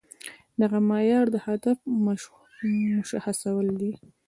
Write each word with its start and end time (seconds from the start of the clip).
دغه 0.61 0.77
معيار 0.89 1.25
د 1.31 1.35
هدف 1.47 1.77
مشخصول 2.05 3.67
دي. 3.79 3.91